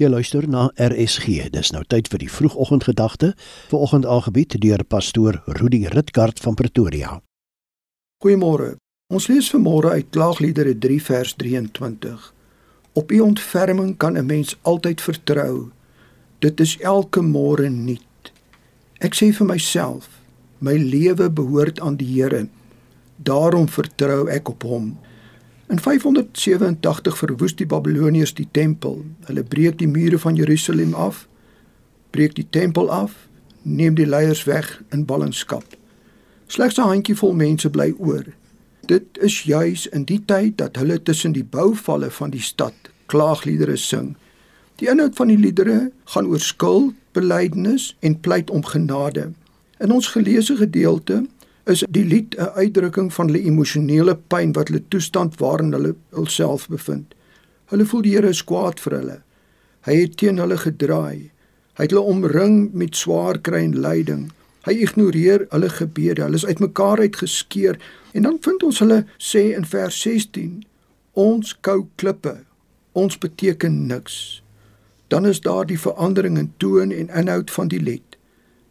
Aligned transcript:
Jy 0.00 0.08
luister 0.08 0.46
na 0.48 0.70
RSG. 0.80 1.50
Dis 1.52 1.74
nou 1.76 1.82
tyd 1.84 2.06
vir 2.08 2.22
die 2.22 2.30
vroegoggendgedagte. 2.32 3.34
Vanoggend 3.68 4.06
aangebied 4.08 4.54
deur 4.62 4.80
pastoor 4.88 5.42
Rudy 5.58 5.82
Ritgard 5.92 6.40
van 6.40 6.56
Pretoria. 6.56 7.18
Goeiemôre. 8.24 8.78
Ons 9.12 9.26
lees 9.28 9.50
vanmôre 9.52 9.90
uit 9.92 10.08
Klaagliedere 10.16 10.72
3 10.72 10.96
vers 11.04 11.34
23. 11.36 12.30
Op 12.96 13.12
U 13.12 13.20
ontferming 13.20 13.92
kan 13.96 14.16
'n 14.16 14.26
mens 14.26 14.56
altyd 14.62 15.00
vertrou. 15.00 15.68
Dit 16.38 16.60
is 16.60 16.78
elke 16.80 17.20
môre 17.20 17.68
nuut. 17.68 18.32
Ek 19.00 19.14
sê 19.14 19.32
vir 19.36 19.46
myself, 19.46 20.08
my 20.58 20.76
lewe 20.76 21.30
behoort 21.30 21.80
aan 21.80 21.96
die 21.96 22.08
Here. 22.14 22.48
Daarom 23.16 23.68
vertrou 23.68 24.28
ek 24.28 24.48
op 24.48 24.62
Hom. 24.62 24.98
In 25.70 25.78
587 25.78 27.16
verwoes 27.16 27.52
die 27.54 27.66
Babiloniërs 27.66 28.32
die 28.34 28.48
tempel. 28.50 29.04
Hulle 29.28 29.44
breek 29.46 29.76
die 29.78 29.86
mure 29.88 30.18
van 30.18 30.34
Jerusalem 30.34 30.96
af, 30.98 31.28
breek 32.10 32.34
die 32.34 32.46
tempel 32.50 32.90
af, 32.90 33.12
neem 33.62 33.94
die 33.94 34.06
leiers 34.06 34.42
weg 34.48 34.80
in 34.90 35.04
ballingskap. 35.06 35.76
Slegs 36.46 36.78
'n 36.78 36.90
handjievol 36.90 37.34
mense 37.34 37.70
bly 37.70 37.94
oor. 37.98 38.24
Dit 38.86 39.18
is 39.20 39.42
juis 39.42 39.86
in 39.86 40.04
die 40.04 40.22
tyd 40.24 40.58
dat 40.58 40.76
hulle 40.76 41.02
tussen 41.02 41.32
die 41.32 41.44
bouvalle 41.44 42.10
van 42.10 42.30
die 42.30 42.42
stad 42.42 42.74
klaagliedere 43.06 43.76
sing. 43.76 44.16
Die 44.76 44.88
inhoud 44.88 45.14
van 45.14 45.28
die 45.28 45.38
liedere 45.38 45.92
gaan 46.04 46.26
oor 46.26 46.40
skuld, 46.40 46.94
belydenis 47.12 47.96
en 48.00 48.20
pleit 48.20 48.50
om 48.50 48.64
genade. 48.64 49.32
In 49.78 49.92
ons 49.92 50.06
geleesde 50.06 50.56
gedeelte 50.56 51.26
is 51.66 51.84
die 51.88 52.04
lied 52.04 52.36
'n 52.38 52.52
uitdrukking 52.56 53.12
van 53.12 53.26
hulle 53.26 53.44
emosionele 53.44 54.16
pyn 54.16 54.52
wat 54.52 54.68
hulle 54.68 54.82
toestand 54.88 55.38
waarin 55.38 55.72
hulle 55.72 55.94
hulself 56.10 56.68
bevind. 56.68 57.14
Hulle 57.66 57.86
voel 57.86 58.02
die 58.02 58.14
Here 58.14 58.28
is 58.28 58.44
kwaad 58.44 58.80
vir 58.80 58.92
hulle. 58.98 59.22
Hy 59.86 59.94
het 59.94 60.16
teen 60.16 60.38
hulle 60.38 60.56
gedraai. 60.56 61.30
Hy 61.78 61.82
het 61.82 61.90
hulle 61.90 62.04
omring 62.12 62.72
met 62.72 62.96
swaar 62.96 63.38
kry 63.38 63.62
en 63.64 63.80
lyding. 63.80 64.30
Hy 64.66 64.72
ignoreer 64.72 65.46
hulle 65.50 65.68
gebede. 65.68 66.22
Hulle 66.22 66.36
is 66.36 66.46
uitmekaar 66.46 66.98
uitgeskeur 66.98 67.78
en 68.12 68.22
dan 68.22 68.38
vind 68.44 68.62
ons 68.62 68.78
hulle 68.78 69.04
sê 69.16 69.54
in 69.56 69.64
vers 69.64 70.00
16: 70.02 70.64
Ons 71.12 71.54
kou 71.60 71.86
klippe. 71.96 72.40
Ons 72.92 73.18
beteken 73.18 73.86
niks. 73.86 74.42
Dan 75.08 75.26
is 75.26 75.40
daar 75.40 75.66
die 75.66 75.78
verandering 75.78 76.38
in 76.38 76.52
toon 76.56 76.90
en 76.92 77.08
inhoud 77.08 77.50
van 77.50 77.68
die 77.68 77.80
lied. 77.80 78.09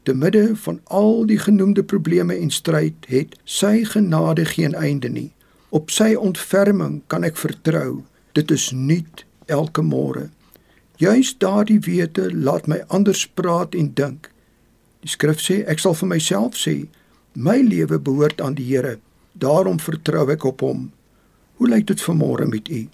Te 0.04 0.14
midde 0.14 0.56
van 0.56 0.80
al 0.84 1.26
die 1.26 1.38
genoemde 1.38 1.84
probleme 1.84 2.36
en 2.36 2.50
stryd 2.50 3.06
het 3.08 3.36
sy 3.44 3.84
genade 3.84 4.46
geen 4.46 4.74
einde 4.74 5.10
nie. 5.10 5.32
Op 5.70 5.92
sy 5.92 6.16
ontferming 6.16 7.02
kan 7.08 7.24
ek 7.24 7.38
vertrou. 7.38 8.04
Dit 8.34 8.52
is 8.52 8.72
nuut 8.72 9.26
elke 9.46 9.82
môre. 9.82 10.30
Juist 11.00 11.40
daardie 11.40 11.80
wete 11.80 12.30
laat 12.34 12.68
my 12.68 12.82
anders 12.88 13.28
praat 13.28 13.76
en 13.76 13.92
dink. 13.94 14.32
Die 15.04 15.12
skrif 15.12 15.40
sê 15.44 15.62
ek 15.72 15.80
sal 15.80 15.96
vir 15.96 16.10
myself 16.12 16.58
sê, 16.60 16.90
my 17.34 17.60
lewe 17.64 18.00
behoort 18.00 18.42
aan 18.42 18.58
die 18.58 18.66
Here. 18.68 18.98
Daarom 19.32 19.80
vertrou 19.80 20.26
ek 20.32 20.44
op 20.44 20.64
hom. 20.66 20.90
Hoe 21.60 21.70
lyk 21.70 21.88
dit 21.88 22.02
vanmôre 22.04 22.48
met 22.48 22.68
u? 22.68 22.88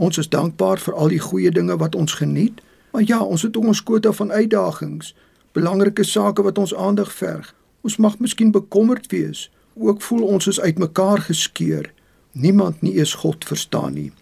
Ons 0.00 0.18
is 0.22 0.30
dankbaar 0.32 0.80
vir 0.80 0.94
al 0.96 1.12
die 1.12 1.20
goeie 1.20 1.50
dinge 1.52 1.76
wat 1.76 1.94
ons 1.94 2.16
geniet, 2.20 2.62
maar 2.92 3.04
ja, 3.04 3.20
ons 3.20 3.42
het 3.44 3.56
ook 3.56 3.68
ons 3.74 3.82
kwota 3.84 4.12
van 4.16 4.32
uitdagings 4.32 5.12
belangrike 5.52 6.04
sake 6.04 6.42
wat 6.42 6.58
ons 6.58 6.74
aandag 6.74 7.12
verg. 7.12 7.54
Ons 7.80 7.96
mag 7.96 8.18
miskien 8.18 8.50
bekommerd 8.50 9.06
wees, 9.10 9.50
ook 9.74 10.02
voel 10.02 10.22
ons 10.22 10.46
is 10.46 10.60
uitmekaar 10.60 11.18
geskeur. 11.30 11.92
Niemand 12.32 12.82
nie 12.82 12.98
eens 12.98 13.14
God 13.14 13.44
verstaan 13.44 13.94
nie. 13.94 14.12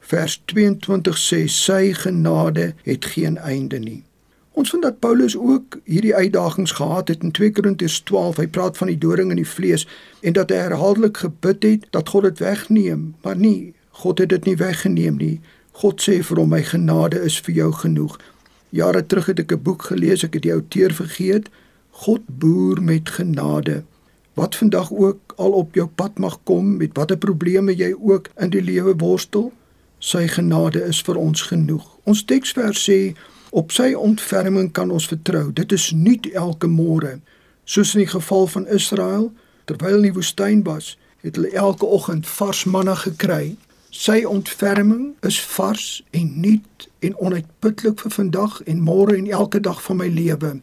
Vers 0.00 0.42
22 0.44 1.18
sê 1.18 1.44
sy 1.46 1.92
genade 1.92 2.72
het 2.82 3.04
geen 3.04 3.36
einde 3.38 3.78
nie. 3.78 4.02
Ons 4.58 4.70
vind 4.70 4.82
dat 4.82 4.98
Paulus 4.98 5.36
ook 5.36 5.78
hierdie 5.84 6.14
uitdagings 6.14 6.72
gehad 6.72 7.08
het 7.08 7.22
in 7.22 7.30
2 7.30 7.50
Korintiërs 7.50 8.00
12. 8.00 8.36
Hy 8.36 8.46
praat 8.46 8.76
van 8.76 8.90
die 8.90 8.98
doring 8.98 9.30
in 9.30 9.38
die 9.38 9.46
vlees 9.48 9.86
en 10.20 10.34
dat 10.36 10.50
hy 10.50 10.58
herhaaldelik 10.66 11.22
gebid 11.22 11.62
het 11.62 11.86
dat 11.94 12.08
God 12.08 12.26
dit 12.28 12.42
wegneem, 12.42 13.14
maar 13.22 13.36
nie, 13.36 13.74
God 14.02 14.18
het 14.18 14.28
dit 14.28 14.44
nie 14.44 14.56
weggeneem 14.56 15.16
nie. 15.16 15.40
God 15.80 16.02
sê 16.02 16.18
vir 16.26 16.42
hom 16.42 16.50
my 16.52 16.62
genade 16.66 17.22
is 17.24 17.38
vir 17.40 17.54
jou 17.54 17.70
genoeg. 17.72 18.18
Jare 18.70 19.06
terug 19.06 19.26
het 19.26 19.38
ek 19.38 19.52
'n 19.52 19.62
boek 19.62 19.82
gelees, 19.82 20.22
ek 20.22 20.34
het 20.34 20.42
die 20.42 20.52
outeur 20.52 20.92
vergeet. 20.94 21.48
God 21.90 22.20
boer 22.26 22.82
met 22.82 23.08
genade. 23.08 23.82
Wat 24.34 24.56
vandag 24.56 24.92
ook 24.92 25.32
al 25.36 25.50
op 25.52 25.74
jou 25.74 25.86
pad 25.86 26.18
mag 26.18 26.38
kom, 26.44 26.76
met 26.76 26.96
watter 26.96 27.18
probleme 27.18 27.74
jy 27.74 27.94
ook 27.98 28.28
in 28.36 28.50
die 28.50 28.62
lewe 28.62 28.96
worstel, 28.96 29.52
sy 29.98 30.26
genade 30.26 30.84
is 30.84 31.02
vir 31.02 31.16
ons 31.16 31.42
genoeg. 31.42 31.98
Ons 32.04 32.24
teksvers 32.24 32.90
sê 32.90 33.16
op 33.50 33.72
sy 33.72 33.92
ontferming 33.94 34.72
kan 34.72 34.90
ons 34.90 35.06
vertrou. 35.06 35.52
Dit 35.52 35.72
is 35.72 35.90
nuut 35.90 36.26
elke 36.32 36.66
môre. 36.66 37.18
Soos 37.64 37.94
in 37.94 38.00
die 38.00 38.12
geval 38.12 38.46
van 38.46 38.66
Israel, 38.66 39.32
terwyl 39.64 39.96
in 39.96 40.02
die 40.02 40.12
woestyn 40.12 40.62
was, 40.62 40.98
het 41.20 41.36
hulle 41.36 41.50
elke 41.50 41.86
oggend 41.86 42.28
vars 42.28 42.64
manna 42.64 42.94
gekry 42.94 43.56
Sy 43.90 44.22
ontferming 44.22 45.16
is 45.26 45.40
vars 45.50 46.02
en 46.14 46.28
nuut 46.38 46.84
en 47.02 47.16
onuitputlik 47.18 47.98
vir 48.04 48.12
vandag 48.14 48.60
en 48.70 48.84
môre 48.86 49.16
en 49.18 49.26
elke 49.26 49.58
dag 49.60 49.80
van 49.82 49.98
my 49.98 50.06
lewe. 50.06 50.60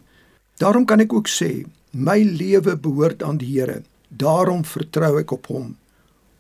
Daarom 0.64 0.86
kan 0.88 1.04
ek 1.04 1.12
ook 1.14 1.28
sê, 1.28 1.66
my 1.92 2.22
lewe 2.24 2.78
behoort 2.80 3.24
aan 3.24 3.42
die 3.42 3.50
Here. 3.52 3.82
Daarom 4.08 4.64
vertrou 4.64 5.18
ek 5.20 5.36
op 5.36 5.52
hom. 5.52 5.76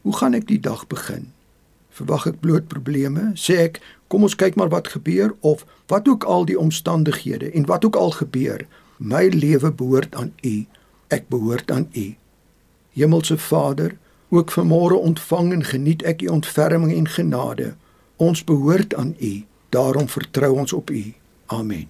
Hoe 0.08 0.16
gaan 0.16 0.40
ek 0.40 0.48
die 0.48 0.62
dag 0.64 0.88
begin? 0.88 1.28
Verwag 1.92 2.30
ek 2.31 2.40
bloot 2.40 2.72
probleme? 2.72 3.34
Sê 3.36 3.59
ek, 3.68 3.81
kom 4.08 4.24
ons 4.24 4.40
kyk 4.40 4.56
maar 4.56 4.72
wat 4.72 4.88
gebeur 4.96 5.36
of 5.44 5.68
wat 5.92 6.08
ook 6.08 6.24
al 6.24 6.48
die 6.48 6.56
omstandighede 6.56 7.52
en 7.52 7.68
wat 7.68 7.84
ook 7.84 8.00
al 8.00 8.16
gebeur, 8.16 8.64
my 8.98 9.28
lewe 9.36 9.75
behoort 9.75 10.16
aan 10.16 10.31
U. 10.40 10.64
Ek 11.12 11.28
behoort 11.28 11.68
aan 11.68 11.92
U. 11.92 12.08
Hemelse 12.96 13.36
Vader, 13.36 13.98
Ook 14.29 14.51
vanmôre 14.51 14.97
ontvang 14.99 15.51
en 15.53 15.63
geniet 15.63 16.03
ek 16.03 16.21
u 16.21 16.27
ontferming 16.27 16.97
en 16.97 17.07
genade. 17.07 17.75
Ons 18.15 18.43
behoort 18.43 18.95
aan 18.95 19.15
u. 19.19 19.45
Daarom 19.69 20.07
vertrou 20.09 20.57
ons 20.57 20.73
op 20.73 20.89
u. 20.89 21.13
Amen. 21.45 21.88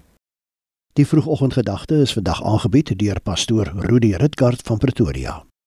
Die 0.94 1.08
vroegoggendgedagte 1.08 1.96
is 1.96 2.14
vandag 2.14 2.44
aangebied 2.44 3.00
deur 3.00 3.20
pastoor 3.22 3.74
Rudi 3.76 4.16
Ritgard 4.16 4.62
van 4.62 4.78
Pretoria. 4.78 5.47